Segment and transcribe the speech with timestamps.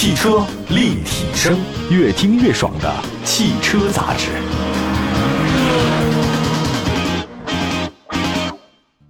[0.00, 1.58] 汽车立体声，
[1.90, 4.30] 越听越爽的汽车杂志。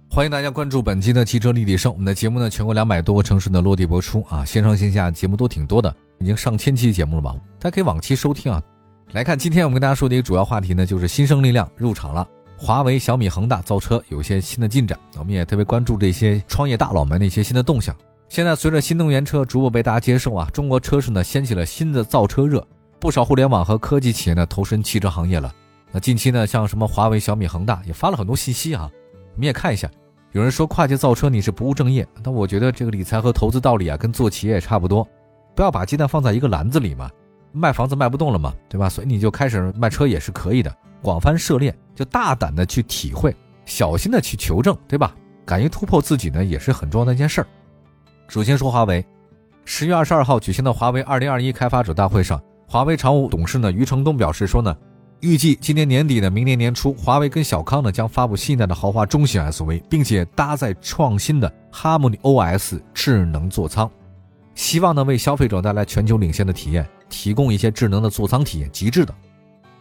[0.09, 1.91] 欢迎大家关注本期的汽车立体声。
[1.91, 7.35] 我们的节目呢，全国两百多个城市呢落地播出啊，线上线下节目都挺多的，已经上千期节目了吧？
[7.59, 8.59] 大家可以往期收听啊。
[9.11, 12.27] 来看今天我们跟大家说的一个主要话题呢，就是新生力量入场了，
[12.57, 17.95] 华为、小米、恒大造车有些新的进展，我们也特别关注这些创业大佬们的一些新的动向。
[18.29, 22.65] 现在随着新能源车逐步被大家接受啊，中国车市呢掀起了新的造车热，
[22.99, 25.51] 不少互联网和科技企业呢投身汽车行业了。
[25.91, 28.87] 那近期呢，像什么华为、小米、恒大也发了很多信息啊，
[29.33, 29.89] 我们也看一下。
[30.31, 35.05] 有人说跨界造车你是不务正业，但我觉得这个理财和投资道理啊，跟做企业也差不多，
[35.55, 37.09] 不要把鸡蛋放在一个篮子里嘛。
[37.51, 38.87] 卖房子卖不动了嘛，对吧？
[38.87, 45.15] 所以你就开始卖车也是可以的，广泛涉猎，就大胆的去体会，小心的去求证，对吧？
[45.47, 47.47] 敢于突破自己呢，也是很重要的一件事儿。
[48.29, 49.03] 首先说华为，
[49.65, 54.75] 十月二十二号举行的华为二零二一开发者大会上，华为常务董事呢余承东表示说呢。
[55.21, 63.89] 预计今年年底呢，明年年初，华为跟小康呢将发布新一代的豪华中型 SUV，并且搭载创新的 Harmony OS 智能座舱，
[64.53, 69.13] 希望呢为消费者带来全球领先的体验，提供一些智能的座舱体验，极致的。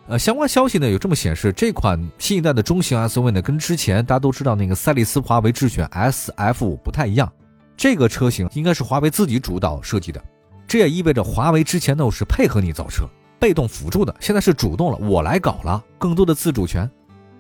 [0.09, 7.31] 呃，相关消息呢有这么显示，这款新一代的中型 SUV 呢跟之前大家都知道那个赛力斯华为智选 SF 不太一样，
[7.79, 10.21] 这个车型应该是华为自己主导设计的，
[10.67, 13.09] 这也意味着华为之前呢是配合你造车。
[13.39, 16.91] 被动辅助的，现在是主动了，我来搞了，更多的自主权。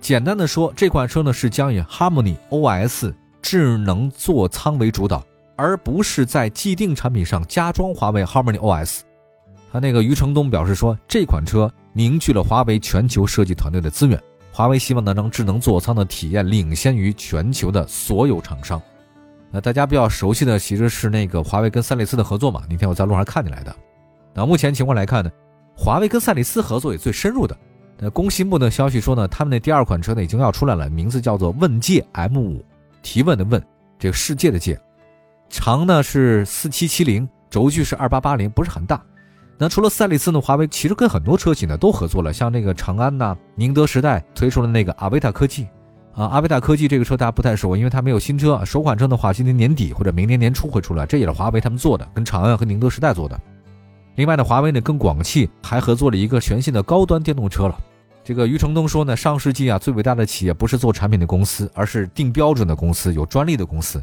[0.00, 9.00] 简单的说，这款车呢是将以 Harmony OS 智能座舱为主导，而不是在既定产品上加装华为 Harmony OS。
[9.72, 14.22] 他那个余承东表示说，这款车凝聚了华为全球设计团队的资源，
[14.52, 18.80] 华为希望能让智能座舱的体验领先于全球的所有厂商。
[19.50, 23.74] 那大家比较熟悉的其实是那个华为跟赛力斯的合作嘛，那天我在路上看见来的。
[24.34, 25.30] 那目前情况来看呢？
[25.74, 27.56] 华为跟赛力斯合作也最深入的。
[27.98, 32.62] 那工信部的消息说呢，他们的第二款车呢已经要出来了，名字叫做问界 M5，
[33.02, 33.60] 提问的问，
[33.98, 34.78] 这个世界的界，
[35.48, 39.02] 长呢是四七七零，轴距是二八八零，不是很大。
[39.56, 45.66] 那除了赛力斯呢，华为其实跟很多车企呢都合作了，像那个长安呐、宁德时代推出了那个阿维塔科技，
[46.18, 53.40] 啊，阿维塔科技这个车大家不太熟，因为它没有新车，首款车的话今年年底或者明年年初会出来，这也是华为他们做的，跟长安和宁德时代做的。
[54.16, 57.78] 另外呢，华为呢跟广汽还合作了一个全新的高端电动车了。
[58.24, 64.02] 这个余承东说呢，上世纪啊最伟大的企业不是做产品的公司，而是定标准的公司，有专利的公司。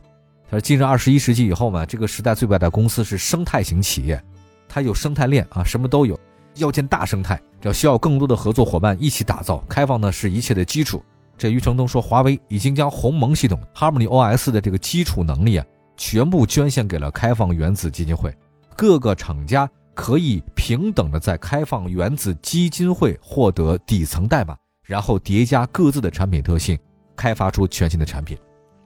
[0.50, 4.24] 他说，进入二十一世纪以后嘛，这个时代最伟大的公司是生态型企业，
[4.70, 6.18] 它有生态链啊，什么都有，
[6.56, 9.62] 要建大生态，要需要更多的合作伙伴一起打造。
[9.68, 11.04] 开放呢是一切的基础。
[11.38, 15.66] 这余承东说，华为已经将鸿蒙系统 Harmony OS 的这个基础能力啊，
[15.98, 18.34] 全部捐献给了开放原子基金会，
[18.76, 19.70] 各个厂家。
[19.98, 24.54] 可以平等的在开放原子基金会获得底层代码，
[24.84, 26.78] 然后叠加各自的产品特性，
[27.16, 28.38] 开发出全新的产品。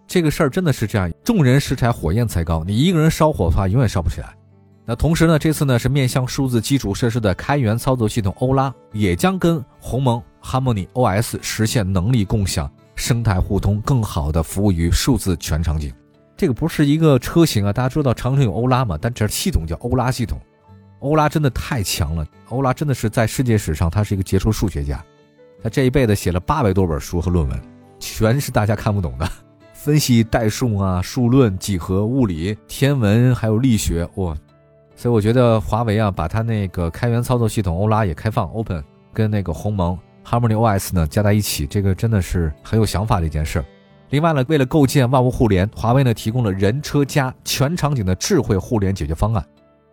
[0.06, 4.36] 这个事儿真的是这样，众人拾柴火焰才高，你一个人烧火的话，永远烧不起来。
[4.90, 15.94] 那同时呢，这次呢是面向数字基础设施的开源操作系统欧拉，也将跟鸿蒙 Harmony OS 实现能力共享、生态互通，更好的服务于数字全场景。
[16.36, 20.42] 这个不是一个车型啊，大家知道长城有欧拉嘛，但这系统叫欧拉系统。
[21.02, 25.06] 欧拉真的太强了，欧拉真的是在世界史上，他是一个杰出数学家，
[25.62, 27.62] 他这一辈子写了八百多本书和论文，
[28.00, 29.32] 全是大家看不懂的，
[29.72, 34.36] 分析代数啊、数论、几何、物理、天文还有力学，哇！
[35.00, 38.84] 所以我觉得华为啊，把它那个开源操作系统欧拉也开放 open，
[39.14, 43.64] 跟那个鸿蒙 Harmony OS 呢加在一起，这个真的是很有想法的一件事。
[44.10, 49.42] 另外呢，为了构建万物互联，华为呢提供了人车家全场景的智慧互联解决方案。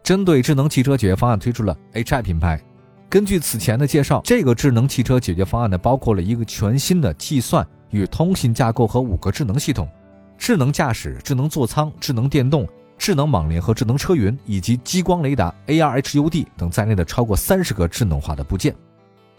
[0.03, 2.61] 针对智能汽车解决方案推出了 Hi 品牌。
[3.09, 9.89] 根据此前的介绍，这个智能汽车解决方案呢，包括了一个全新的计算与通信架构和五个智能系统：
[10.37, 12.67] 智能驾驶、智能座舱、智能电动、
[13.07, 18.75] 智能网联和智能车云，以及激光雷达、AR HUD 等在内的超过三十个智能化的部件。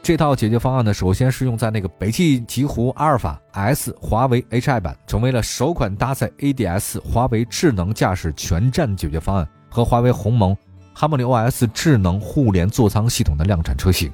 [0.01, 9.45] 这套解决方案呢，首先是用在那个北汽极狐阿尔法 S 华为 Hi 版，成为了首款搭载 ADS 华为智能驾驶全站解决方案。
[9.67, 10.55] 和华为鸿蒙
[10.95, 14.09] Harmony OS 智能互联座舱系统的量产车型。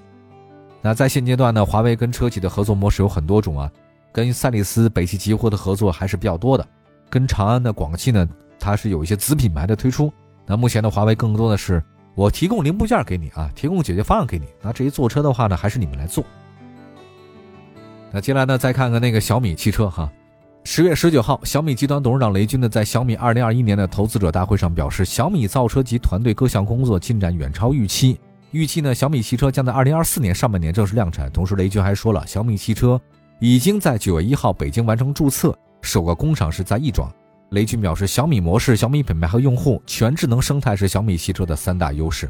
[0.82, 3.72] 那在现阶段呢，华为跟车企的合作模式有很多种啊，
[4.12, 6.68] 跟赛力斯、北汽极狐的合作还是比较多的。
[7.08, 8.28] 跟长安的广汽呢，
[8.60, 10.12] 它是有一些子品牌的推出。
[10.46, 11.84] 那目前的华为更多的是
[12.16, 14.46] 我提供零部件给你啊，提供解决方案给你。
[14.62, 16.24] 那至于坐车的话呢，还是你们来做。
[18.12, 20.12] 那接下来呢，再看看那个小米汽车哈。
[20.66, 28.20] 十月十九号，小米集团董事长雷军呢，在小米二零二一年的投资者大会上表示，小米造车及团队各项工作进展远超预期。
[28.52, 31.30] 预计呢，小米汽车将在二零二四年上半年正式量产。
[31.32, 33.02] 同时，雷军还说了，小米汽车
[33.40, 37.12] 已经在九月一号北京完成注册，首个工厂是在亦庄。
[37.54, 42.28] 雷军表示，小米模式、小米品牌和用户、全智能生态是小米汽车的三大优势。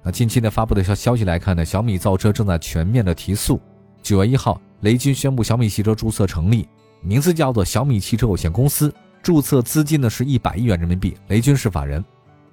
[0.00, 3.60] 那近期呢发布的消消息来看呢，小米造车正在全面的提速。
[4.00, 6.68] 九月一号，雷军宣布小米汽车注册成立。
[7.02, 12.04] 名字叫做小米汽车有限公司，注册资金呢是一百亿元人民币，雷军是法人。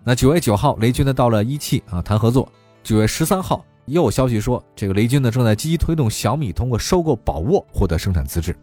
[0.03, 2.51] 那九月九号，雷军呢到了一汽啊谈合作。
[2.81, 8.57] 九月十三号，又有消息说，这个雷军呢正在积极推动小米通过收购宝沃获得生产资质。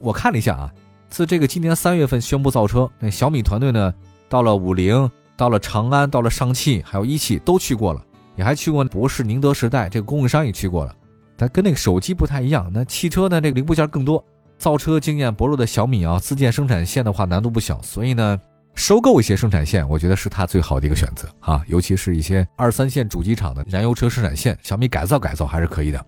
[0.00, 0.72] 我看了一下啊，
[1.08, 3.92] 自这个今年三月份宣布造车，那小米团队呢
[4.28, 8.04] 到了五菱，到了长安，到了上汽，还有一汽都去过了，
[8.36, 10.94] 也还去过博世、宁德时代这个供应商也去过了。
[11.36, 14.22] 但跟那个手机不太一样，那汽车呢这个零部件更多。
[14.58, 18.36] 造车经验薄弱的小米啊，自建生产线的话难度不小，所以呢，
[18.74, 21.62] 收购一些生产线，我觉得是它最好的一个选择啊。
[21.68, 26.04] 尤其是一些二三线主机厂的燃油车生产线，小米改造改造还是可以的。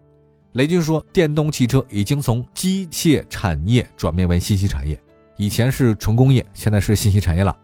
[0.54, 5.00] 雷军说，电动汽车已经从机械产业转变为信息产业，
[5.36, 7.56] 以前是纯工业，现在是信息产业了。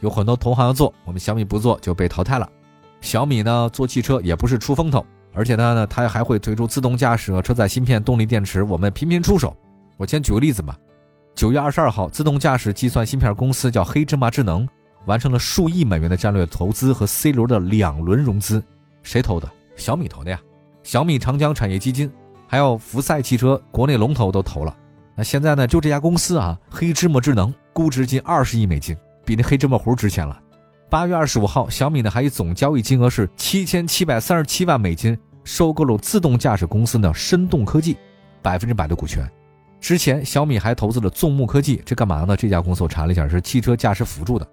[0.00, 2.48] 有很多同行要做，我们小米不做就被淘汰了。
[3.02, 5.04] 小米呢，做汽车也不是出风头，
[5.34, 9.54] 而且它呢，它还会推出自动驾驶、车载芯片、动力电池，我们频频出手。
[9.98, 10.74] 我先举个例子吧，
[11.34, 14.66] 九月二十二号，自动驾驶计算芯片公司叫黑芝麻智能，
[15.04, 18.64] 完成了数亿美元的战略投资和 C 轮的两轮融资，
[19.02, 19.46] 谁投的？
[19.76, 20.40] 小米投的呀。
[20.82, 22.10] 小米长江产业基金，
[22.50, 24.76] 还有福赛汽车，国内龙头都投了。
[25.14, 30.36] 那现在呢，就这家公司啊，黑芝麻智能，估值近二十亿美金，比那黑芝麻糊值钱了。
[30.90, 37.96] 八月二十五号，小米呢还以总交易金额是七千七百三十七万美金，收购了自动驾驶公司呢深动科技，
[38.42, 39.24] 百分之百的股权。
[39.80, 42.36] 之前小米还投资了纵目科技，这干嘛呢？
[42.36, 44.48] 这家公司我查了一下，是汽车驾驶辅助的，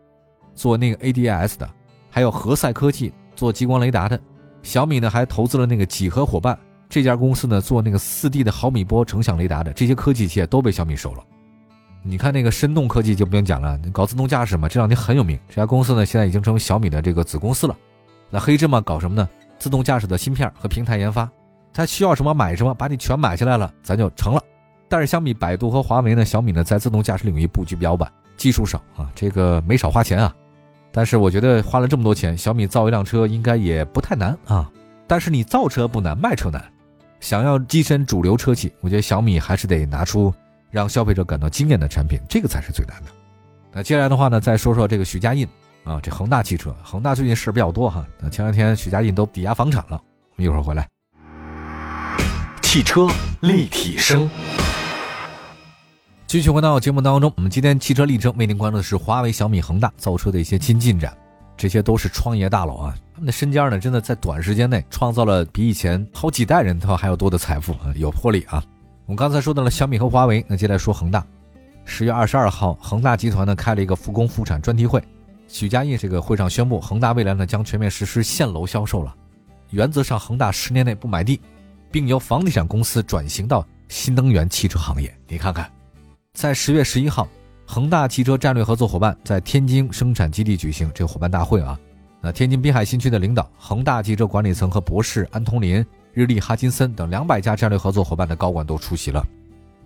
[0.53, 1.67] 做那个 ADAS 的，
[2.11, 4.19] 还有和赛科技做激光雷达的。
[4.61, 6.55] 小米呢还投资了那个几何伙伴
[6.89, 9.73] 这家公司呢，做那个四 D 的毫米波成像雷达的。
[9.73, 11.23] 这些科技企业都被小米收了。
[12.03, 15.37] 你看那个深动科技就不用讲了，搞自动驾驶嘛，这两年很有名。
[15.49, 17.75] 这家公司呢现在已经成为小米的这个子公司了。
[18.29, 19.27] 那黑芝麻搞什么呢？
[19.59, 21.29] 自动驾驶的芯片和平台研发，
[21.73, 24.41] 它需要什么买什么，把你全买下来了，咱就成了。
[24.87, 30.33] 但是相比百度和华为呢，小米呢在自动驾驶领域布局比较晚，技术少啊，这个没少花钱啊。
[30.91, 34.71] 但是我觉得花了这么多钱，小米造一辆车应该也不太难啊。
[35.07, 36.63] 但是你造车不难，卖车难。
[37.27, 40.33] 想要跻身主流车企，我觉得小米还是得拿出
[40.71, 43.11] 让消费者感到惊艳的产品，这个才是最难的。
[43.73, 45.45] 那接下来的话呢，再说说这个许家印
[45.83, 48.07] 啊，这恒大汽车，恒大最近事儿比较多哈。
[48.21, 50.87] 那前两天许家印都抵押房产了，我们一会儿回来。
[52.61, 53.09] 汽车
[53.41, 54.29] 立体声。
[56.27, 61.13] 继续回到节目当中，我们今天汽车立正为您关注的是华为、小米、恒大造车的一些新进展，
[61.57, 68.63] 这些都是创业大佬啊，他们的身家呢，真的在短时间内创造了比以前好几代人他还要多的财富啊，有魄力啊。
[69.07, 71.25] 我们刚才说到了小米和华为，那接下来说恒大。
[71.83, 75.01] 十月二十二号，恒大集团呢开了一个复工复产专题会，
[75.47, 79.15] 许家印这个会上宣布，恒大未来呢将全面实施限楼销售了，
[79.71, 81.41] 原则上恒大十年内不买地，
[81.91, 85.13] 并由房地产公司转型到新能源汽车行业。
[85.27, 85.69] 你看看。
[86.33, 87.27] 在十月十一号，
[87.69, 91.77] 恒大汽车战略合作伙伴在天津生产基地举行这个伙伴大会啊。
[92.21, 99.23] 那天津滨海新区的领导、恒大汽车管理层和博士、安通林、日立、哈金森等两百家战略合作伙伴的高管都出席了。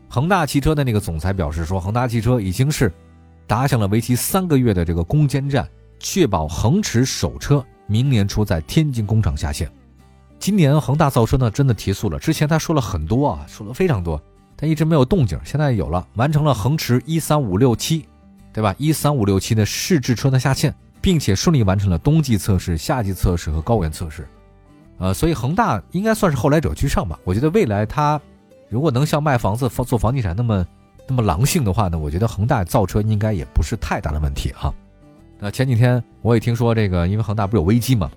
[0.08, 2.94] 恒大汽车的那个总裁表示说，恒大汽车已经是
[3.48, 5.68] 打响了为期三个月的这个攻坚战，
[6.00, 9.70] 确保恒驰首车明年初在天津工厂下线。
[10.38, 14.22] 今年恒大造车呢真的提速了，之前他说了很多啊，说了非常多。
[14.62, 18.06] 但一直没有动静，现在有了，完成了恒驰一三五六七，
[18.54, 18.76] 对吧？
[18.78, 24.28] 一三五六七的试制车的下线，并且顺利完成了冬季测试、夏季测试和高原测试，
[25.00, 27.20] 呃，所以恒大应该算是后来者居上吧。
[27.24, 28.22] 我觉得未来它
[28.70, 30.64] 如果能像卖房子、做房地产那么
[31.08, 34.72] 那么狼性的话呢，我觉得恒大造车应该也不是太大的问题哈。
[35.40, 38.12] 那前几天我也听说这个，因为恒大不是有危机嘛。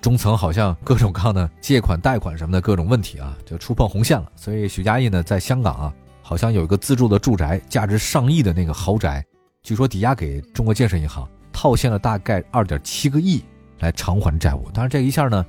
[0.00, 4.26] 中层好像各种各样的借款、贷款什么的各种问题啊，就触碰红线了。
[4.34, 9.24] 所以许家印呢，在香港啊，好像有一个自住的住宅，价值上亿的那个豪宅，
[9.62, 13.44] 据说抵押给中国建设银行，套现了大概二点七个亿
[13.80, 14.70] 来偿还债务。
[14.72, 15.44] 当然这一下呢，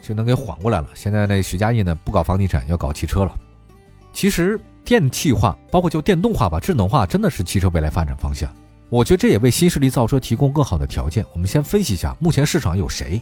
[0.00, 0.88] 就能给缓过来了。
[0.94, 3.36] 现在那许家印呢，不搞房地产，要搞汽车了。
[4.12, 8.48] 其实电气化，包括就电动化吧，智能化，真的是汽车未来发展方向。
[8.88, 11.26] 我觉得这也为新势力造车提供更好的条件。
[11.32, 13.20] 我们先分析一下，目前市场有谁？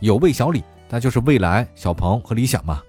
[0.00, 2.80] 有魏小李，那就是蔚来、小鹏和理想嘛。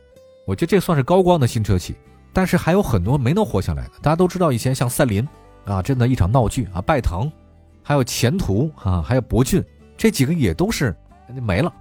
[0.46, 1.96] 我觉得这算是高光的新车企，
[2.34, 3.92] 但是还有很多没能活下来的。
[4.02, 5.28] 大家都知道，以前像赛麟，
[5.66, 6.82] 啊，真的一场闹剧啊！
[6.82, 7.32] 拜腾，
[7.84, 9.64] 还有前途啊，还有博骏，
[9.98, 10.96] 这几个也都是
[11.42, 11.72] 没了。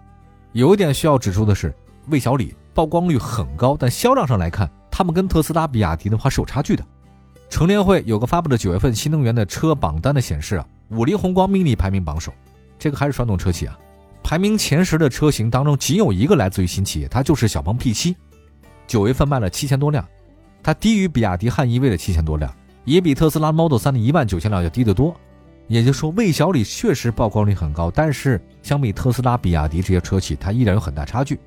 [0.52, 1.74] 有一点需要指出的是，
[2.08, 6.84] 魏小李曝光率很高，但销量上来看，他们跟特斯拉、比亚迪的话是有差距的。
[7.48, 12.32] 乘联会有个发布的九月份新能源的车榜单的显示啊，五菱宏光 mini 排名榜首，
[12.78, 13.78] 这个还是传统车企啊。
[14.28, 18.14] 排名前十的车型当中，仅有一个来自于新企业，它就是小鹏 P7，
[18.86, 20.06] 九月份卖了七千多辆，
[20.62, 22.54] 它低于比亚迪汉 EV 的七千多辆，
[22.84, 25.16] 也比特斯拉 Model 3的一万九千辆要低得多。
[25.66, 31.40] 也就是说，魏小李确实曝光率很高，但是相比特斯拉、比亚迪这些车企，它依然有很大差距。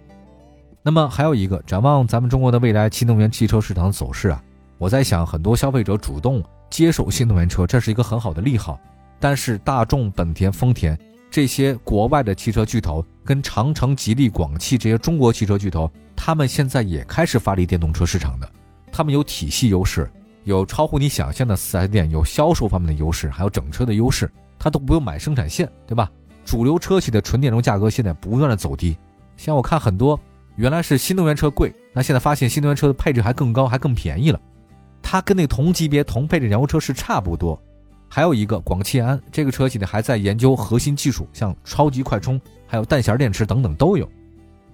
[0.81, 4.43] 那么还有一个，展望咱们中国的未来新能源汽车市场走势啊，
[4.79, 8.79] 我在想，很多消费者主动接手新能源车，这是一个很好的利好。
[9.19, 10.97] 但是大众、本田、丰田。
[11.31, 18.51] 这些国外的汽车巨头跟长城、吉利、广汽这些中国汽车巨头，他们现在也开始发力电动车市场的。
[18.91, 20.11] 他们有体系优势，
[20.43, 26.11] 有超乎你想象的四 S 店，有销售方面的优势，还有整车的优势，他都不用买生产线，对吧？
[26.43, 28.97] 主流车企的纯电动价格现在不断的走低。
[29.37, 30.19] 像我看很多
[30.57, 34.39] 原来是新能源车贵，那现在发现新能源车的配置还更高，还更便宜了。
[35.01, 37.57] 它跟那同级别同配置燃油车是差不多。
[38.13, 44.05] 还有一个广汽安这个车企呢，还在研究核心技术，像超级快充，还有弹匣电池等等都有。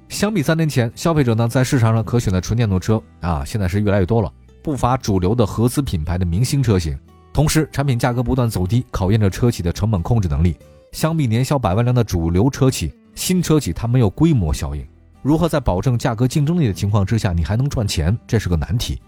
[0.09, 6.97] 相比三年前，消费者呢在市场上可选的纯电动车啊，现在是越来越多了，不乏主流的合资品牌的明星车型。
[7.31, 10.57] 同时，产品价格不断走低，考验着车企的成本控制能力。
[10.91, 14.83] 相比年销百万辆的主流车企，新车企它没有规模效应，
[15.21, 18.99] 如何在保证价格竞争力的情况之下，你还能赚钱，这是个难题。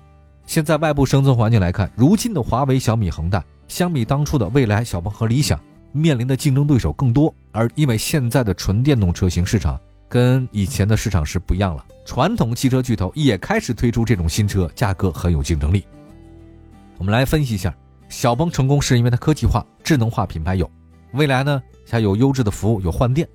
[0.45, 3.43] 现在外部生存环境来看，如今的华为、小米、恒大。
[3.69, 5.57] 相比当初的蔚来、小鹏和理想，
[5.93, 7.33] 面临的竞争对手更多。
[7.53, 15.85] 而因为现在的纯电动车型市场跟以前的市场是不一样了，传统汽车巨头也开始推出这种新车，价格很有竞争力。
[16.97, 17.73] 我们来分析一下，
[18.09, 20.65] 小鹏成功是因为它科技化、智能化品牌有；
[21.13, 23.25] 未来呢，它有优质的服务，有换电；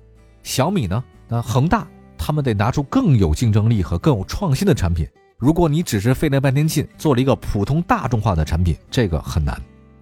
[0.43, 1.87] 小米呢，那恒大
[2.17, 5.07] 他们得拿出更有竞争力和更有创新的产品。
[5.37, 9.59] 如果你只是费那半天劲做了一个普通大众化的产品，这个很难。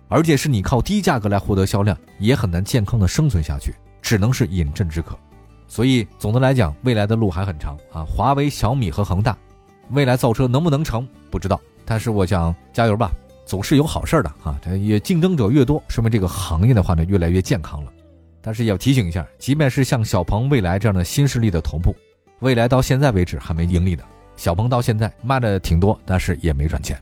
[0.07, 5.17] 而且是你靠低价格来获得销量，也很难健康的生存下去，只能是饮鸩止渴。
[5.67, 8.05] 所以总的来讲，未来的路还很长啊！
[8.07, 9.35] 华为、小米和恒大，
[9.89, 13.11] 未来造车能不能成不知道，但是我想加油吧，
[13.45, 14.59] 总是有好事的啊！
[14.61, 17.91] 这也竞争者越多，说明这个行业的话呢越来越健康了。
[18.39, 21.95] 但是也要提醒一下，即便是像小鹏、未来这样的新势力的头部，
[22.41, 24.03] 未来到现在为止还没盈利的，
[24.35, 27.01] 小鹏到现在卖的挺多，但是也没赚钱。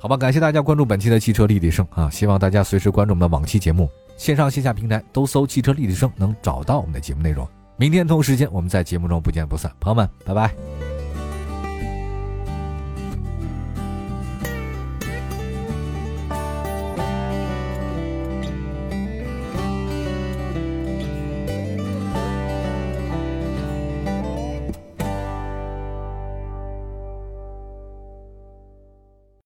[0.00, 2.08] 好吧，感谢大家关注本期的汽车立体声啊！
[2.08, 7.46] 希望大家随时关注我们的往期节目，线上线下平台都搜“汽车立体声”，能找到我们的节目内容。
[7.76, 9.70] 明天同时间，我们在节目中不见不散。
[9.78, 10.79] 朋友们，拜拜。